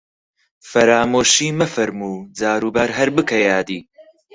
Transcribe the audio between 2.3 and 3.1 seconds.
جاروبارە هەر